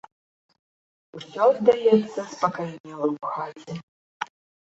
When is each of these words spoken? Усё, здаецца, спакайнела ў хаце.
Усё, 1.17 1.45
здаецца, 1.57 2.19
спакайнела 2.33 3.05
ў 3.13 3.33
хаце. 3.35 3.73